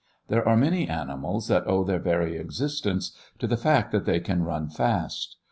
There 0.29 0.43
are 0.49 0.57
many 0.57 0.89
animals 0.89 1.47
that 1.49 1.67
owe 1.67 1.83
their 1.83 1.99
very 1.99 2.35
existence 2.35 3.15
to 3.37 3.45
the 3.45 3.55
fact 3.55 3.91
that 3.91 4.05
they 4.05 4.19
can 4.19 4.41
run 4.41 4.67
fast. 4.67 5.35